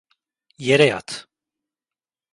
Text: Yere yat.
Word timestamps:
Yere 0.57 0.85
yat. 0.91 1.09